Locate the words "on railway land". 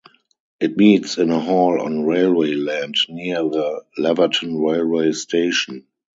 1.79-2.95